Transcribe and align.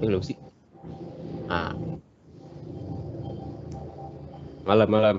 belum 0.00 0.22
sih 0.22 0.36
ah 1.48 1.72
malam 4.64 4.88
malam 4.90 5.16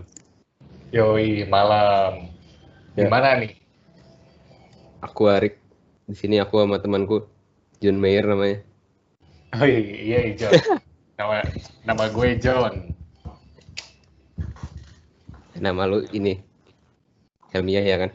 Yoi, 0.95 1.43
malam. 1.51 2.31
Ya. 2.95 3.11
Gimana 3.11 3.35
nih? 3.43 3.51
aku 5.03 5.27
Arik 5.27 5.59
di 6.07 6.15
sini 6.15 6.39
aku 6.39 6.57
sama 6.61 6.79
temanku 6.79 7.27
John 7.77 7.99
Mayer 7.99 8.25
namanya 8.25 8.63
Oh 9.53 9.67
iya, 9.67 9.79
iya 10.01 10.19
John. 10.35 10.53
nama 11.19 11.43
nama 11.83 12.03
gue 12.09 12.29
John. 12.39 12.73
nama 15.55 15.87
lu 15.87 16.03
ini 16.11 16.39
Helmiah 17.53 17.83
ya 17.83 17.95
kan 18.01 18.11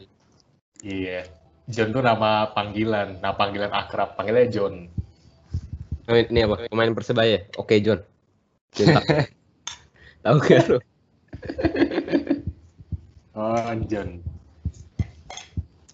Iya. 0.81 1.25
John 1.69 1.93
tuh 1.93 2.01
nama 2.01 2.49
panggilan, 2.51 3.21
nama 3.21 3.37
panggilan 3.37 3.69
akrab. 3.71 4.17
Panggilnya 4.17 4.49
John. 4.49 4.89
Oh, 6.09 6.17
ini 6.17 6.39
apa? 6.41 6.65
Pemain 6.65 6.93
persebaya? 6.95 7.45
Oke 7.57 7.77
John. 7.83 8.01
John 8.73 8.97
tahu 10.23 10.37
gak 10.41 10.65
lu? 10.69 10.79
Oh, 13.37 13.73
John. 13.85 14.21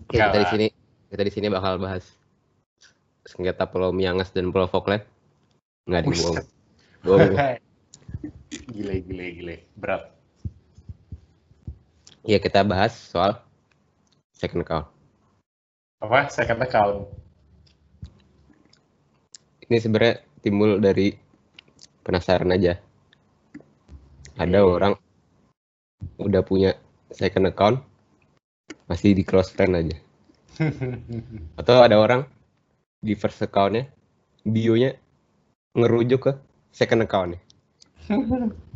Oke, 0.07 0.15
kita 0.15 0.39
di 0.39 0.47
sini 0.47 0.67
kita 1.11 1.23
di 1.23 1.31
sini 1.31 1.47
bakal 1.51 1.79
bahas 1.79 2.03
sengketa 3.27 3.67
Pulau 3.67 3.91
Miangas 3.91 4.31
dan 4.31 4.51
Pulau 4.55 4.71
Falkland 4.71 5.03
nggak 5.87 6.03
ada 6.03 6.09
bohong 6.11 6.37
bohong 7.03 7.33
gile, 8.71 8.95
gile, 9.03 9.25
gile. 9.35 9.55
Berat. 9.75 10.11
ya 12.23 12.39
kita 12.39 12.63
bahas 12.63 12.95
soal 12.95 13.39
second 14.35 14.63
account 14.63 14.87
Apa? 15.97 16.29
Second 16.29 16.61
account. 16.61 17.09
Ini 19.67 19.77
sebenarnya 19.77 20.15
timbul 20.39 20.79
dari 20.79 21.11
penasaran 22.03 22.51
aja 22.55 22.79
ada 24.37 24.59
Iya. 24.61 24.63
orang 24.63 24.93
udah 26.21 26.41
punya 26.45 26.77
second 27.09 27.49
account 27.49 27.81
masih 28.87 29.17
di 29.17 29.23
close 29.25 29.51
friend 29.51 29.73
aja 29.75 29.97
atau 31.59 31.83
ada 31.83 31.97
orang 31.99 32.23
di 33.01 33.13
first 33.13 33.41
accountnya 33.43 33.89
bionya 34.45 34.95
ngerujuk 35.75 36.21
ke 36.21 36.31
second 36.71 37.03
accountnya 37.03 37.41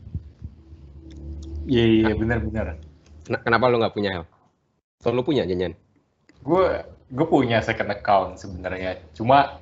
Iya, 1.61 1.85
iya, 1.85 2.11
benar-benar. 2.17 2.73
Ken- 3.21 3.41
kenapa 3.45 3.69
lu 3.69 3.77
nggak 3.77 3.93
punya? 3.93 4.25
Atau 4.97 5.13
lu 5.13 5.21
punya 5.21 5.45
jangan 5.45 5.77
Gue 6.41 6.65
gue 7.13 7.27
punya 7.29 7.61
second 7.61 7.93
account 7.93 8.41
sebenarnya. 8.41 8.97
Cuma 9.13 9.60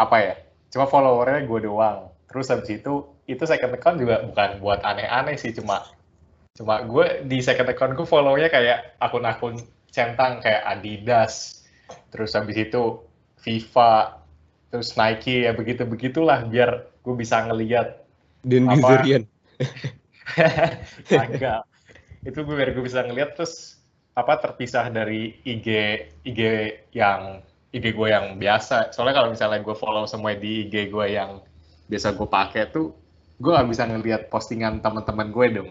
apa 0.00 0.16
ya? 0.24 0.34
Cuma 0.72 0.88
followernya 0.88 1.44
gue 1.44 1.60
doang. 1.68 2.08
Terus 2.32 2.48
habis 2.48 2.72
itu 2.72 3.04
itu 3.28 3.42
second 3.44 3.76
account 3.76 4.00
juga 4.00 4.24
bukan 4.24 4.64
buat 4.64 4.80
aneh-aneh 4.80 5.36
sih. 5.36 5.52
Cuma 5.52 5.84
cuma 6.56 6.82
gue 6.82 7.24
di 7.28 7.44
second 7.44 7.68
account 7.68 7.92
gue 7.94 8.08
follow-nya 8.08 8.48
kayak 8.48 8.96
akun-akun 9.04 9.60
centang 9.92 10.40
kayak 10.40 10.64
Adidas. 10.64 11.66
Terus 12.08 12.32
habis 12.32 12.56
itu 12.56 13.02
FIFA, 13.44 14.22
terus 14.72 14.94
Nike 14.96 15.44
ya 15.44 15.52
begitu 15.52 15.84
begitulah 15.84 16.46
biar 16.48 16.88
gue 17.02 17.14
bisa 17.16 17.44
ngeliat 17.44 18.00
Dan 18.46 18.70
Apa? 18.70 19.04
Gazerian. 19.04 19.24
agak 21.20 21.66
itu 22.24 22.38
gue 22.44 22.54
biar 22.54 22.70
gue 22.72 22.84
bisa 22.84 23.04
ngeliat 23.04 23.36
terus 23.36 23.80
apa 24.14 24.36
terpisah 24.40 24.88
dari 24.92 25.40
IG 25.44 25.68
IG 26.24 26.40
yang 26.92 27.44
IG 27.70 27.94
gue 27.94 28.08
yang 28.10 28.34
biasa. 28.34 28.90
Soalnya 28.90 29.14
kalau 29.22 29.28
misalnya 29.30 29.62
gue 29.62 29.76
follow 29.78 30.02
semua 30.06 30.34
di 30.34 30.66
IG 30.66 30.90
gue 30.90 31.06
yang 31.14 31.38
biasa 31.86 32.18
gue 32.18 32.26
pakai 32.26 32.70
tuh 32.70 32.94
gue 33.40 33.50
nggak 33.50 33.68
bisa 33.70 33.88
ngeliat 33.88 34.22
postingan 34.28 34.82
teman-teman 34.82 35.30
gue 35.30 35.46
dong. 35.54 35.70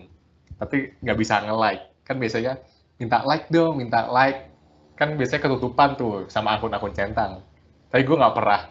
Tapi 0.55 0.95
nggak 1.04 1.17
bisa 1.20 1.43
nge-like. 1.43 1.83
Kan 2.08 2.17
biasanya 2.17 2.58
minta 2.98 3.21
like 3.27 3.52
dong 3.52 3.83
minta 3.83 4.08
like. 4.08 4.48
Kan 4.95 5.20
biasanya 5.20 5.48
ketutupan 5.48 5.99
tuh 5.99 6.27
sama 6.32 6.55
akun-akun 6.55 6.95
centang. 6.95 7.43
Tapi 7.92 8.02
gue 8.08 8.16
nggak 8.16 8.36
pernah. 8.36 8.61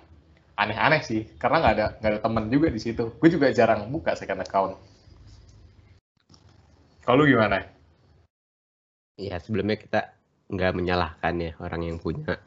Aneh-aneh 0.59 1.06
sih 1.06 1.22
karena 1.39 1.62
nggak 1.62 1.75
ada 1.78 1.87
nggak 2.00 2.10
ada 2.16 2.21
temen 2.25 2.45
juga 2.49 2.69
di 2.72 2.81
situ. 2.81 3.12
Gue 3.21 3.28
juga 3.28 3.53
jarang 3.53 3.93
buka 3.93 4.16
second 4.16 4.41
account. 4.43 4.75
Kalau 7.05 7.25
gimana? 7.28 7.65
Ya 9.21 9.37
sebelumnya 9.41 9.77
kita 9.77 10.16
nggak 10.49 10.72
menyalahkan 10.77 11.34
ya 11.41 11.53
orang 11.60 11.83
yang 11.84 11.97
punya 12.00 12.41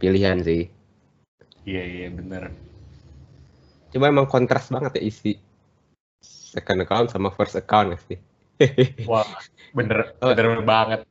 pilihan 0.00 0.40
sih. 0.40 0.64
Iya 1.68 1.84
iya 1.84 2.08
bener. 2.08 2.48
Cuma 3.92 4.08
emang 4.08 4.24
kontras 4.24 4.72
banget 4.72 4.96
ya 4.96 5.02
isi 5.04 5.36
second 6.24 6.88
account 6.88 7.12
sama 7.12 7.28
first 7.36 7.54
account 7.60 7.92
ya 7.92 7.98
sih. 8.08 8.18
Wah 9.10 9.28
bener 9.76 10.16
Oh. 10.24 10.32
bener 10.32 10.64
banget. 10.64 11.04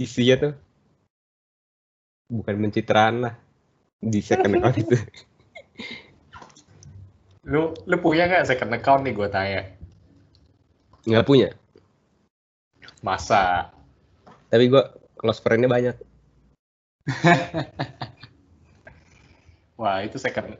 Isinya 0.00 0.48
tuh 0.48 0.52
bukan 2.32 2.56
pencitraan 2.64 3.28
lah 3.28 3.34
di 4.00 4.24
second 4.24 4.56
account 4.56 4.76
itu. 4.80 4.96
Lu 7.52 7.76
lu 7.84 7.96
punya 7.98 8.24
nggak 8.30 8.48
second 8.48 8.72
account 8.72 9.02
nih 9.04 9.12
gue 9.12 9.28
tanya? 9.28 9.62
Nggak 11.04 11.26
punya. 11.26 11.48
Masa? 13.02 13.74
Tapi 14.46 14.70
gua 14.70 14.94
close 15.18 15.42
friend-nya 15.42 15.66
banyak. 15.66 15.96
Wah 19.80 19.98
itu 20.06 20.16
second. 20.20 20.54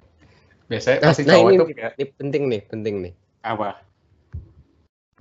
Biasanya 0.66 0.98
Nah, 1.04 1.08
pasti 1.12 1.22
nah, 1.28 1.34
cowok 1.38 1.50
ini, 1.50 1.58
tuh 1.58 1.66
kayak 1.70 1.92
ini 1.98 2.06
penting 2.16 2.42
nih, 2.48 2.60
penting 2.66 2.94
nih. 3.06 3.12
apa? 3.42 3.82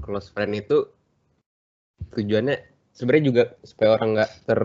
Close 0.01 0.29
friend 0.33 0.53
itu 0.57 0.89
tujuannya 2.13 2.57
sebenarnya 2.93 3.25
juga 3.25 3.43
supaya 3.61 3.97
orang 3.97 4.09
nggak 4.17 4.31
ter 4.49 4.61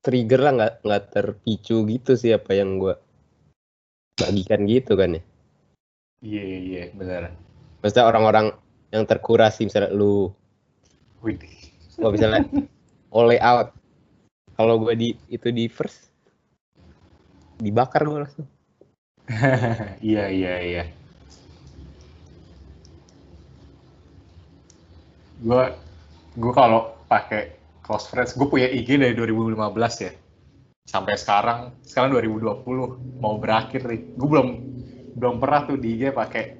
trigger 0.00 0.40
lah 0.40 0.52
nggak 0.56 0.74
nggak 0.82 1.02
terpicu 1.12 1.84
gitu 1.86 2.12
sih 2.16 2.32
apa 2.34 2.56
yang 2.56 2.80
gua 2.80 2.98
bagikan 4.18 4.66
gitu 4.66 4.98
kan 4.98 5.18
ya. 5.18 5.22
Iya 6.20 6.42
iya 6.44 6.82
bener. 6.92 7.32
Maksudnya 7.80 8.10
orang-orang 8.10 8.52
yang 8.90 9.06
terkurasi 9.06 9.70
misalnya 9.70 9.94
lu 9.94 10.34
Wih. 11.22 11.38
kalau 11.96 12.12
misalnya 12.16 12.42
all 13.16 13.30
out 13.38 13.70
kalau 14.60 14.76
gue 14.84 14.92
di 14.92 15.08
itu 15.32 15.48
di 15.48 15.64
first 15.72 16.12
dibakar 17.56 18.04
gue 18.04 18.20
langsung 18.28 18.48
iya 20.10 20.26
iya 20.26 20.54
iya. 20.58 20.84
Gue 25.40 25.64
gue 26.36 26.52
kalau 26.52 26.94
pakai 27.06 27.56
close 27.80 28.10
friends, 28.10 28.34
gue 28.34 28.46
punya 28.46 28.68
IG 28.68 28.98
dari 28.98 29.14
2015 29.14 30.06
ya. 30.06 30.12
Sampai 30.90 31.14
sekarang, 31.14 31.78
sekarang 31.86 32.18
2020 32.18 33.22
mau 33.22 33.38
berakhir 33.38 33.86
nih. 33.86 34.18
Gue 34.18 34.28
belum 34.28 34.48
belum 35.16 35.36
pernah 35.38 35.66
tuh 35.70 35.78
di 35.78 35.96
IG 35.96 36.10
pakai 36.10 36.58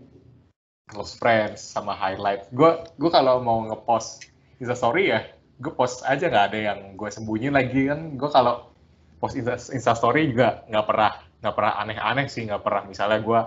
close 0.90 1.18
friends 1.18 1.60
sama 1.60 1.92
highlight. 1.98 2.48
Gue 2.54 2.86
gue 2.96 3.10
kalau 3.10 3.42
mau 3.42 3.66
ngepost 3.66 4.30
Insta 4.60 4.76
story 4.76 5.08
ya, 5.08 5.24
gue 5.60 5.72
post 5.76 6.00
aja 6.08 6.26
nggak 6.26 6.46
ada 6.52 6.58
yang 6.72 6.78
gue 6.96 7.08
sembunyi 7.12 7.52
lagi 7.52 7.92
kan. 7.92 8.16
Gue 8.16 8.32
kalau 8.32 8.72
post 9.20 9.36
Insta, 9.36 9.60
Insta 9.76 9.92
story 9.92 10.32
juga 10.32 10.64
nggak 10.72 10.86
pernah 10.88 11.12
nggak 11.40 11.54
pernah 11.56 11.72
aneh-aneh 11.84 12.26
sih 12.32 12.48
nggak 12.48 12.64
pernah. 12.64 12.82
Misalnya 12.88 13.20
gue 13.20 13.40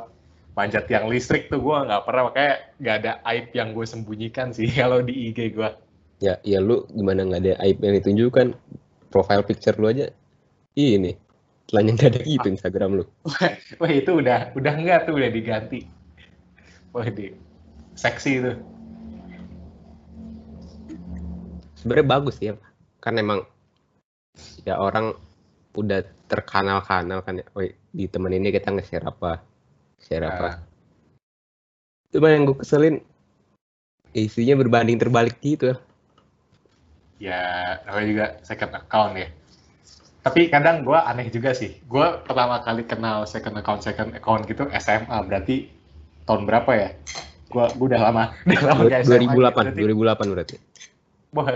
manjat 0.53 0.85
tiang 0.85 1.09
listrik 1.09 1.49
tuh 1.49 1.59
gue 1.59 1.77
nggak 1.89 2.05
pernah. 2.05 2.29
Makanya 2.29 2.53
nggak 2.77 2.95
ada 3.01 3.11
aib 3.33 3.47
yang 3.57 3.73
gue 3.73 3.85
sembunyikan 3.89 4.53
sih 4.53 4.69
kalau 4.79 5.01
di 5.01 5.33
IG 5.33 5.57
gue 5.57 5.69
ya 6.23 6.39
ya 6.47 6.63
lu 6.63 6.87
gimana 6.93 7.27
nggak 7.27 7.41
ada 7.43 7.53
aib 7.65 7.77
yang 7.81 7.93
ditunjukkan? 7.99 8.47
Profile 9.09 9.43
picture 9.45 9.75
lu 9.77 9.89
aja. 9.89 10.07
Ini. 10.73 11.17
Telanjang 11.69 11.97
dada 11.97 12.19
gitu 12.21 12.47
Instagram 12.49 13.01
lu. 13.01 13.03
Wah 13.81 13.91
itu 13.91 14.11
udah 14.21 14.53
udah 14.53 14.73
enggak 14.73 15.09
tuh 15.09 15.17
udah 15.17 15.29
diganti. 15.33 15.89
Wah 16.93 17.09
di 17.09 17.33
seksi 17.93 18.41
tuh 18.41 18.55
sebenarnya 21.83 22.07
bagus 22.07 22.39
ya 22.39 22.55
kan 23.03 23.19
emang 23.19 23.43
ya 24.63 24.79
orang 24.79 25.11
udah 25.75 26.05
terkanal-kanal 26.31 27.19
kan 27.21 27.41
ya. 27.41 27.45
Woi, 27.53 27.75
di 27.91 28.07
temen 28.07 28.33
ini 28.33 28.49
kita 28.53 28.71
nge-share 28.71 29.05
apa? 29.05 29.41
Share 29.99 30.25
apa? 30.25 30.47
Nah, 30.47 30.55
cuma 32.13 32.27
yang 32.31 32.47
gue 32.47 32.57
keselin 32.61 32.95
isinya 34.15 34.55
berbanding 34.57 35.01
terbalik 35.01 35.37
gitu 35.41 35.73
ya. 37.19 37.41
Namanya 37.85 38.07
juga 38.07 38.25
second 38.45 38.73
account 38.77 39.13
ya. 39.17 39.27
Tapi 40.23 40.47
kadang 40.47 40.87
gue 40.87 40.95
aneh 40.95 41.27
juga 41.27 41.51
sih. 41.51 41.83
Gue 41.83 42.23
pertama 42.23 42.63
kali 42.63 42.87
kenal 42.87 43.27
second 43.27 43.59
account 43.59 43.83
second 43.83 44.15
account 44.15 44.47
gitu 44.47 44.69
SMA 44.79 45.17
berarti 45.27 45.67
tahun 46.23 46.47
berapa 46.47 46.71
ya? 46.73 46.89
Gue 47.51 47.65
udah 47.77 47.99
lama 48.09 48.23
udah 48.47 48.61
lama 48.63 48.81
nggak 48.87 49.01
SMA, 49.05 49.35
2008 49.35 49.75
berarti. 49.75 49.81
2008 49.83 50.33
berarti 50.33 50.55
Wah, 51.33 51.49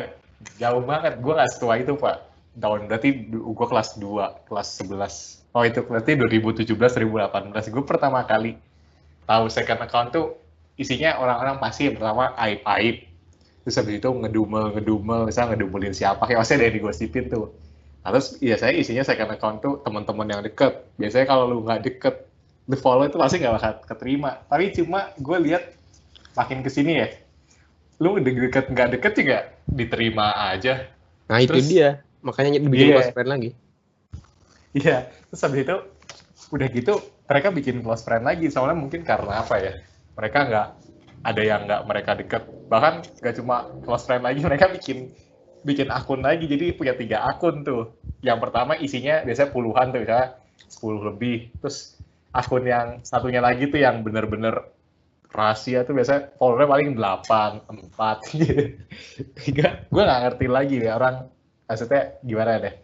jauh 0.57 0.83
banget. 0.83 1.13
Gue 1.21 1.33
nggak 1.38 1.51
setua 1.53 1.77
itu, 1.77 1.94
Pak. 1.94 2.27
tahun 2.57 2.89
berarti 2.89 3.09
gua 3.38 3.68
kelas 3.69 4.01
2, 4.01 4.50
kelas 4.50 4.68
11. 4.81 5.45
Oh 5.53 5.62
itu 5.62 5.79
berarti 5.85 6.18
2017 6.18 6.74
2018. 6.74 7.69
Gue 7.69 7.83
pertama 7.85 8.25
kali 8.25 8.57
tahu 9.29 9.45
second 9.50 9.85
account 9.85 10.09
tuh 10.09 10.25
isinya 10.77 11.18
orang-orang 11.21 11.62
pasti 11.62 11.89
yang 11.89 12.01
pertama 12.01 12.33
aib-aib. 12.38 13.06
Terus 13.62 13.75
habis 13.77 14.00
itu 14.00 14.09
ngedumel 14.09 14.74
ngedumel, 14.74 15.27
misalnya 15.27 15.53
ngedumelin 15.53 15.94
siapa, 15.94 16.24
kayak 16.24 16.45
ada 16.45 16.63
yang 16.65 16.75
digosipin 16.81 17.27
tuh. 17.27 17.51
Nah, 18.06 18.15
terus 18.15 18.39
biasanya 18.39 18.74
isinya 18.79 19.03
second 19.03 19.29
account 19.35 19.57
tuh 19.59 19.74
teman-teman 19.83 20.27
yang 20.31 20.41
deket. 20.41 20.88
Biasanya 20.95 21.25
kalau 21.27 21.51
lu 21.51 21.59
nggak 21.68 21.83
deket, 21.83 22.15
the 22.71 22.79
follow 22.79 23.03
itu 23.03 23.19
pasti 23.19 23.44
nggak 23.44 23.53
bakal 23.59 23.74
keterima. 23.83 24.39
Tapi 24.47 24.71
cuma 24.71 25.12
gue 25.19 25.38
lihat 25.51 25.75
makin 26.39 26.63
ke 26.63 26.69
sini 26.71 27.03
ya, 27.03 27.07
lu 27.98 28.22
deket 28.22 28.70
nggak 28.70 28.90
deket 28.98 29.14
juga 29.18 29.38
diterima 29.66 30.54
aja. 30.54 30.86
Nah 31.28 31.38
itu 31.42 31.58
Terus- 31.58 31.70
dia, 31.70 31.90
makanya 32.22 32.62
dibikin 32.62 32.94
Iya. 32.94 32.96
close 33.02 33.14
friend 33.14 33.30
lagi. 33.30 33.50
Iya, 34.78 34.98
terus 35.32 35.42
habis 35.42 35.60
itu 35.66 35.76
udah 36.54 36.68
gitu 36.70 36.94
mereka 37.26 37.48
bikin 37.50 37.82
close 37.82 38.06
friend 38.06 38.24
lagi 38.24 38.48
soalnya 38.48 38.78
mungkin 38.78 39.02
karena 39.02 39.42
apa 39.42 39.58
ya? 39.58 39.74
Mereka 40.14 40.38
nggak 40.48 40.68
ada 41.26 41.42
yang 41.42 41.62
nggak 41.66 41.82
mereka 41.90 42.12
deket. 42.14 42.44
Bahkan 42.70 42.94
nggak 43.20 43.36
cuma 43.42 43.66
close 43.82 44.06
friend 44.06 44.24
lagi, 44.24 44.40
mereka 44.48 44.70
bikin 44.70 45.10
bikin 45.66 45.90
akun 45.90 46.22
lagi. 46.22 46.46
Jadi 46.46 46.78
punya 46.78 46.94
tiga 46.94 47.26
akun 47.26 47.66
tuh. 47.66 47.98
Yang 48.22 48.40
pertama 48.50 48.78
isinya 48.78 49.26
biasanya 49.26 49.50
puluhan 49.50 49.90
tuh, 49.90 50.00
misalnya 50.06 50.28
10 50.70 51.02
lebih. 51.14 51.38
Terus 51.60 51.98
akun 52.30 52.64
yang 52.64 53.02
satunya 53.02 53.42
lagi 53.42 53.66
tuh 53.68 53.82
yang 53.82 54.06
bener-bener 54.06 54.62
rahasia 55.31 55.83
tuh 55.83 55.94
biasanya 55.94 56.33
followernya 56.39 56.69
paling 56.71 56.89
8, 56.95 57.51
4 57.68 58.18
gitu. 58.31 58.53
Gue 59.91 60.01
nggak 60.03 60.21
ngerti 60.24 60.45
lagi 60.47 60.77
ya 60.81 60.95
orang 60.97 61.27
maksudnya 61.68 62.15
gimana 62.24 62.51
deh. 62.63 62.75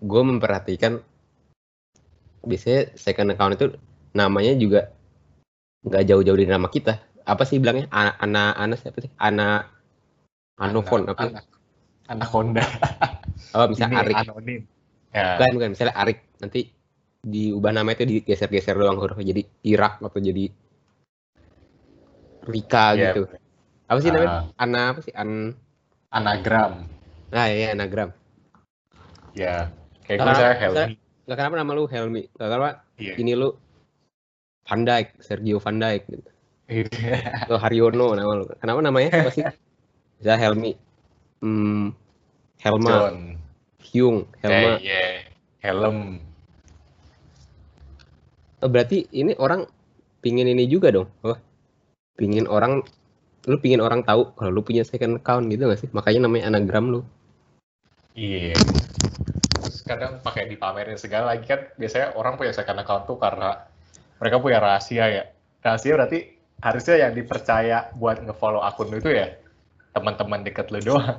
Gue 0.00 0.22
memperhatikan 0.22 1.02
biasanya 2.44 2.94
second 2.94 3.32
account 3.34 3.54
itu 3.58 3.66
namanya 4.14 4.54
juga 4.54 4.80
nggak 5.84 6.04
jauh-jauh 6.08 6.38
dari 6.38 6.48
nama 6.48 6.70
kita. 6.70 7.00
Apa 7.24 7.42
sih 7.48 7.56
bilangnya? 7.56 7.88
A- 7.88 8.20
Ana, 8.20 8.52
Ana 8.52 8.76
siapa 8.76 9.00
sih? 9.00 9.10
Ana, 9.16 9.64
Anofon 10.60 11.08
apa? 11.10 11.24
anak, 11.24 11.44
anak 12.06 12.28
Honda 12.30 12.64
Oh, 13.54 13.66
misalnya 13.70 14.02
Arik. 14.02 14.14
anonim 14.14 14.60
ya 15.14 15.38
Bukan, 15.38 15.50
bukan. 15.58 15.68
Misalnya 15.74 15.94
Arik. 15.98 16.18
Nanti 16.42 16.60
diubah 17.24 17.72
nama 17.72 17.90
itu 17.90 18.04
digeser-geser 18.04 18.76
doang 18.76 19.00
hurufnya 19.00 19.32
jadi 19.32 19.42
Irak 19.64 19.98
atau 19.98 20.20
jadi 20.20 20.52
Rika 22.44 22.86
Iya. 22.92 23.00
gitu. 23.10 23.22
Apa 23.88 23.98
sih 24.00 24.10
namanya? 24.12 24.30
Ah, 24.52 24.62
Ana 24.64 24.80
apa 24.92 25.00
sih? 25.00 25.12
An 25.16 25.56
anagram 26.12 26.86
Nah, 27.32 27.46
iya 27.50 27.72
anagram. 27.74 28.12
ya 29.34 29.66
kayak 30.06 30.18
Karena- 30.22 30.30
gue 30.30 30.34
saya 30.38 30.54
saya- 30.54 30.60
Helmi 30.62 30.94
kenapa 31.26 31.54
nama 31.58 31.70
lu 31.74 31.84
Helmi. 31.88 32.22
Kenapa 32.30 32.84
iya 33.00 33.14
ini 33.18 33.32
lu 33.34 33.50
Van 34.64 34.80
Dijk, 34.80 35.18
Sergio 35.18 35.58
Van 35.58 35.76
Dijk 35.76 36.02
gitu. 36.06 36.30
Iya. 36.70 36.84
Atau 37.48 37.58
Haryono 37.58 38.14
nama 38.14 38.32
lu. 38.38 38.44
Kenapa 38.56 38.78
namanya? 38.80 39.10
Apa 39.10 39.32
sih? 39.32 39.44
Bisa 40.20 40.38
Helmi. 40.38 40.72
Hmm, 41.42 41.92
Helma, 42.62 42.88
John 42.88 43.16
Hyung, 43.84 44.18
Helma. 44.40 44.80
eh, 44.80 44.80
iya 44.80 45.04
helm 45.60 46.20
berarti 48.68 49.08
ini 49.12 49.36
orang 49.38 49.66
pingin 50.24 50.48
ini 50.48 50.64
juga 50.68 50.92
dong. 50.92 51.08
Apa? 51.24 51.40
Pingin 52.16 52.46
orang 52.46 52.84
lu 53.44 53.60
pingin 53.60 53.84
orang 53.84 54.00
tahu 54.06 54.32
kalau 54.40 54.50
lu 54.56 54.62
punya 54.64 54.86
second 54.86 55.20
account 55.20 55.52
gitu 55.52 55.68
gak 55.68 55.80
sih? 55.80 55.90
Makanya 55.92 56.24
namanya 56.24 56.48
anagram 56.52 56.88
lu. 56.88 57.00
iya 58.14 58.54
terus 59.64 59.80
kadang 59.80 60.20
pakai 60.20 60.46
dipamerin 60.46 61.00
segala 61.00 61.34
lagi 61.34 61.48
kan 61.48 61.66
biasanya 61.80 62.12
orang 62.20 62.36
punya 62.36 62.52
second 62.52 62.78
account 62.84 63.08
tuh 63.08 63.16
karena 63.16 63.64
mereka 64.20 64.36
punya 64.38 64.60
rahasia 64.60 65.04
ya 65.08 65.24
rahasia 65.64 65.96
berarti 65.96 66.36
harusnya 66.60 67.08
yang 67.08 67.12
dipercaya 67.16 67.90
buat 67.96 68.20
ngefollow 68.20 68.60
akun 68.60 68.92
lu 68.92 69.00
itu 69.00 69.10
ya 69.10 69.34
teman-teman 69.96 70.44
deket 70.44 70.68
lu 70.68 70.84
doang 70.84 71.16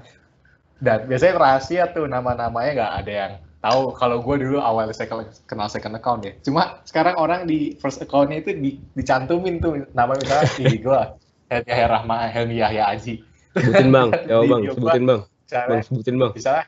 dan 0.85 1.09
biasanya 1.09 1.35
rahasia 1.41 1.89
tuh 1.89 2.05
nama-namanya 2.05 2.71
nggak 2.77 2.93
ada 3.01 3.11
yang 3.11 3.33
tahu 3.65 3.81
kalau 3.97 4.21
gue 4.21 4.35
dulu 4.45 4.61
awal 4.61 4.85
second, 4.93 5.25
kenal 5.49 5.65
second 5.65 5.97
account 5.97 6.21
ya 6.21 6.33
cuma 6.45 6.85
sekarang 6.85 7.17
orang 7.17 7.49
di 7.49 7.73
first 7.81 7.97
accountnya 8.05 8.45
itu 8.45 8.53
di, 8.53 8.77
dicantumin 8.93 9.57
tuh 9.57 9.81
nama 9.97 10.13
misalnya 10.13 10.45
di 10.61 10.77
gue 10.77 11.01
Helmi 11.49 11.69
Yahya 11.73 11.87
Rahma 11.89 12.15
Helmi 12.29 12.55
Yahya 12.61 12.83
Aji 12.93 13.25
Sebutin 13.55 13.89
bang, 13.89 14.09
ya 14.29 14.35
bang, 14.45 14.61
sebutin 14.69 15.03
bang, 15.07 15.19
misalnya 15.25 15.67
bang 15.67 15.81
sebutin 15.81 16.15
bang. 16.21 16.31
misalnya 16.37 16.65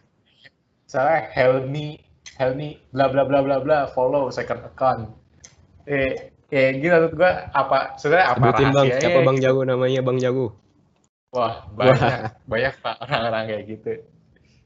misalnya 0.89 1.19
Helmi 1.38 1.88
Helmi 2.41 2.69
bla 2.89 3.05
bla 3.13 3.23
bla 3.29 3.39
bla 3.45 3.57
bla 3.61 3.77
follow 3.94 4.33
second 4.33 4.65
account 4.65 5.13
eh 5.85 6.33
eh 6.47 6.79
gitu 6.79 6.95
menurut 6.95 7.13
gue 7.13 7.31
apa 7.51 7.99
sebenarnya 7.99 8.27
apa 8.31 8.39
Sebutin 8.39 8.69
bang, 8.71 8.85
siapa 9.03 9.19
bang 9.21 9.38
gitu. 9.38 9.45
jago 9.51 9.61
namanya 9.67 9.99
bang 9.99 10.17
jago. 10.23 10.47
Wah, 11.35 11.67
banyak, 11.75 12.39
banyak 12.47 12.73
pak 12.79 12.95
orang-orang 13.03 13.44
kayak 13.51 13.63
gitu. 13.67 13.91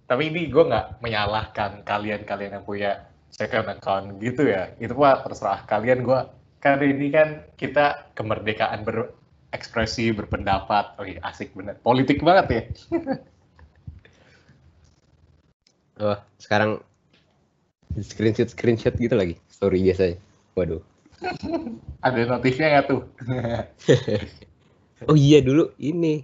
Tapi 0.08 0.24
ini 0.30 0.52
gue 0.52 0.64
nggak 0.64 1.00
menyalahkan 1.00 1.86
kalian-kalian 1.88 2.60
yang 2.60 2.66
punya 2.66 3.08
second 3.32 3.68
account 3.72 4.20
gitu 4.20 4.48
ya. 4.48 4.72
Itu 4.78 4.94
pak 4.96 5.26
terserah 5.26 5.64
kalian. 5.66 6.04
Gue 6.04 6.20
kan 6.62 6.78
ini 6.84 7.10
kan 7.10 7.48
kita 7.58 8.12
kemerdekaan 8.14 8.84
berekspresi, 8.84 10.12
berpendapat. 10.14 11.00
Oke, 11.00 11.18
asik 11.24 11.56
bener. 11.56 11.80
Politik 11.80 12.22
banget 12.22 12.46
ya. 12.50 12.62
Oh, 16.02 16.18
sekarang 16.42 16.82
screenshot 18.02 18.50
screenshot 18.50 18.98
gitu 18.98 19.14
lagi. 19.14 19.38
Story 19.54 19.86
biasanya. 19.86 20.18
Waduh. 20.58 20.82
Ada 22.06 22.26
notifnya 22.26 22.68
nggak 22.74 22.86
tuh? 22.90 23.02
Oh 25.10 25.18
iya 25.18 25.42
dulu 25.42 25.74
ini 25.82 26.22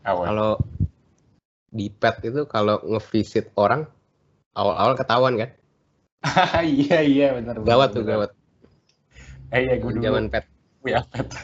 kalau 0.00 0.56
di 1.68 1.86
pet 1.88 2.22
itu 2.22 2.46
kalau 2.46 2.78
ngevisit 2.82 3.50
orang 3.54 3.84
awal-awal 4.52 4.94
ketahuan 4.94 5.34
kan? 5.36 5.50
iya 6.64 6.98
iya 7.00 7.26
benar. 7.34 7.60
Gawat 7.60 7.92
tuh 7.92 8.02
gawat. 8.02 8.30
Eh 9.50 9.60
iya 9.62 9.74
gue 9.76 9.90
dulu 9.90 10.02
Zaman 10.02 10.26
pet. 10.26 10.44
punya 10.80 11.02
pet. 11.08 11.26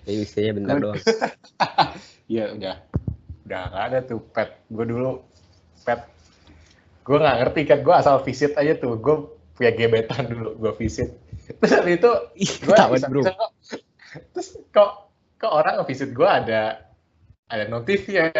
Ya 0.00 0.16
isinya 0.16 0.52
bentar 0.56 0.74
Gua- 0.74 0.82
doang. 0.82 0.96
Iya 2.32 2.44
udah 2.56 2.74
udah 3.44 3.62
nggak 3.68 3.84
ada 3.86 3.98
tuh 4.02 4.18
pet. 4.32 4.50
Gue 4.66 4.86
dulu 4.86 5.22
pet. 5.82 6.00
Gue 7.02 7.16
nggak 7.18 7.36
ngerti 7.42 7.60
kan. 7.64 7.78
Gue 7.82 7.94
asal 7.94 8.16
visit 8.22 8.54
aja 8.56 8.74
tuh. 8.74 8.96
Gue 8.96 9.28
punya 9.54 9.70
gebetan 9.70 10.26
dulu. 10.26 10.56
Gue 10.56 10.72
visit. 10.78 11.14
Terus 11.50 11.72
habis 11.74 11.98
itu 11.98 12.10
gue 12.64 12.74
ketahuan 12.74 13.02
bro. 13.06 13.22
kok. 13.26 13.50
Terus 14.34 14.48
kok 14.70 14.90
kok 15.36 15.52
orang 15.52 15.82
ngevisit 15.82 16.10
gue 16.10 16.26
ada 16.26 16.62
ada 17.46 17.64
notifnya. 17.68 18.30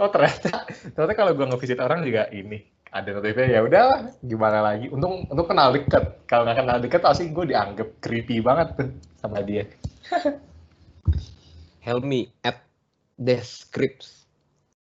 Oh 0.00 0.08
ternyata 0.08 0.64
ternyata 0.96 1.12
kalau 1.12 1.36
gue 1.36 1.44
ngevisit 1.44 1.76
orang 1.76 2.00
juga 2.00 2.24
ini 2.32 2.56
ada 2.90 3.12
notifnya 3.12 3.46
ya 3.46 3.60
udah 3.62 4.16
gimana 4.24 4.64
lagi 4.64 4.88
untung 4.88 5.28
untung 5.28 5.46
kenal 5.46 5.70
deket 5.70 6.24
kalau 6.26 6.42
nggak 6.48 6.58
kenal 6.58 6.76
deket 6.80 7.00
pasti 7.04 7.28
gue 7.30 7.44
dianggap 7.52 8.00
creepy 8.00 8.40
banget 8.40 8.68
tuh 8.80 8.88
sama 9.20 9.44
dia 9.44 9.68
Helmi 11.84 12.28
at 12.44 12.60
Descripts. 13.16 14.24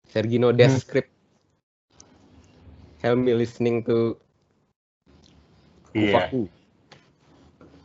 Sergino 0.10 0.50
Descript. 0.54 1.10
Helmi 3.02 3.34
listening 3.34 3.82
to 3.82 4.18
Iya. 5.92 6.30
Kufaku. 6.32 6.42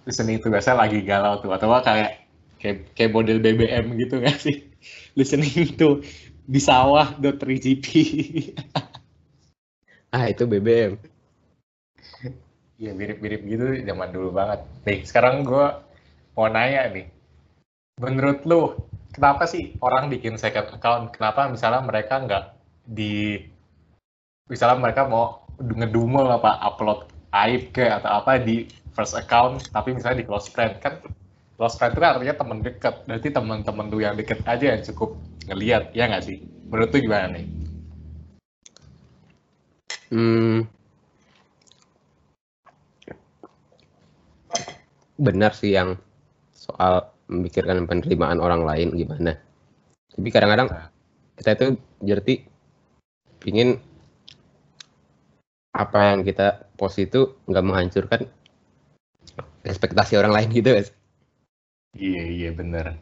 listening 0.07 0.39
tuh 0.39 0.55
biasa 0.55 0.79
lagi 0.79 1.03
galau 1.03 1.43
tuh 1.43 1.51
atau 1.51 1.67
kayak 1.83 2.31
kayak 2.63 2.95
kayak 2.95 3.11
model 3.11 3.43
BBM 3.43 3.99
gitu 3.99 4.23
nggak 4.23 4.39
sih 4.39 4.71
listening 5.19 5.75
tuh 5.75 5.99
di 6.47 6.61
sawah 6.63 7.19
dot 7.19 7.43
3GP 7.43 7.87
Ah 10.15 10.31
itu 10.31 10.47
BBM. 10.47 10.97
ya 12.77 12.93
mirip-mirip 12.93 13.41
gitu 13.45 13.67
zaman 13.85 14.09
dulu 14.13 14.37
banget. 14.37 14.61
Nih 14.85 14.99
sekarang 15.05 15.45
gue 15.45 15.67
mau 16.37 16.49
nanya 16.49 16.89
nih. 16.93 17.09
Menurut 18.01 18.45
lu 18.49 18.77
kenapa 19.13 19.45
sih 19.49 19.77
orang 19.81 20.13
bikin 20.13 20.41
second 20.41 20.73
account? 20.73 21.13
Kenapa 21.13 21.49
misalnya 21.53 21.85
mereka 21.85 22.21
nggak 22.21 22.45
di 22.89 23.41
misalnya 24.49 24.79
mereka 24.81 25.09
mau 25.09 25.45
ngedumel 25.61 26.29
apa 26.33 26.61
upload 26.65 27.09
aib 27.33 27.73
ke 27.77 27.85
atau 27.85 28.25
apa 28.25 28.41
di 28.41 28.69
first 28.97 29.17
account 29.17 29.69
tapi 29.73 29.97
misalnya 29.97 30.25
di 30.25 30.27
close 30.29 30.49
friend? 30.49 30.81
Kan 30.81 31.01
close 31.57 31.77
friend 31.81 31.97
itu 31.97 32.05
artinya 32.05 32.37
teman 32.37 32.59
dekat 32.61 32.95
berarti 33.09 33.29
teman-teman 33.33 33.87
lu 33.89 33.99
yang 34.05 34.15
deket 34.15 34.45
aja 34.45 34.77
yang 34.77 34.83
cukup 34.85 35.17
ngelihat 35.49 35.91
ya 35.97 36.09
nggak 36.09 36.25
sih 36.25 36.45
menurut 36.69 36.93
lu 36.93 37.01
gimana 37.05 37.37
nih 37.37 37.47
Hmm. 40.07 40.71
Benar 45.19 45.53
sih 45.57 45.75
yang 45.75 45.99
soal 46.55 47.11
memikirkan 47.27 47.89
penerimaan 47.91 48.39
orang 48.39 48.63
lain 48.63 48.95
gimana. 48.95 49.35
Tapi 50.15 50.29
kadang-kadang 50.31 50.69
Nah. 50.71 50.89
kita 51.37 51.51
itu 51.59 51.67
berarti 52.01 52.35
pingin 53.43 53.77
apa 55.77 56.17
yang 56.17 56.25
kita 56.25 56.65
post 56.81 56.97
itu 56.97 57.37
nggak 57.45 57.65
menghancurkan 57.67 58.21
ekspektasi 59.67 60.17
orang 60.17 60.33
lain 60.33 60.49
gitu 60.55 60.73
guys. 60.73 60.96
Iya 61.97 62.23
iya 62.29 62.51
bener. 62.53 63.01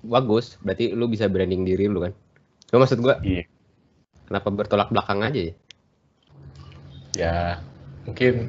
Bagus, 0.00 0.56
berarti 0.64 0.96
lu 0.96 1.12
bisa 1.12 1.28
branding 1.28 1.62
diri 1.68 1.84
lu 1.84 2.00
kan. 2.00 2.16
Cuma 2.72 2.88
maksud 2.88 3.04
gua, 3.04 3.20
Iya. 3.20 3.44
kenapa 4.24 4.48
bertolak 4.48 4.88
belakang 4.88 5.20
aja 5.20 5.40
ya? 5.52 5.54
Ya 7.12 7.36
mungkin 8.08 8.48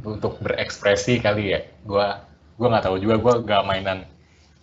untuk 0.00 0.40
berekspresi 0.40 1.20
kali 1.20 1.52
ya. 1.52 1.60
Gua 1.84 2.24
gua 2.56 2.66
nggak 2.72 2.84
tahu 2.88 2.96
juga. 3.04 3.20
Gua 3.20 3.34
nggak 3.44 3.62
mainan 3.68 4.08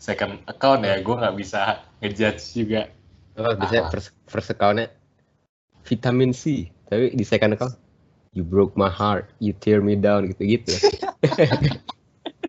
second 0.02 0.42
account 0.50 0.82
ya. 0.82 0.98
Gua 1.06 1.22
nggak 1.22 1.36
bisa 1.38 1.86
ngejudge 2.02 2.42
juga. 2.58 2.90
Oh, 3.36 3.52
biasanya 3.54 3.86
Ah. 3.86 3.92
first, 3.92 4.10
first 4.26 4.50
account-nya 4.50 4.88
vitamin 5.86 6.32
C, 6.34 6.72
tapi 6.88 7.12
di 7.14 7.22
second 7.28 7.54
account 7.54 7.76
you 8.36 8.44
broke 8.44 8.76
my 8.76 8.92
heart, 8.92 9.32
you 9.40 9.56
tear 9.56 9.80
me 9.82 9.96
down 9.96 10.28
gitu-gitu. 10.28 10.76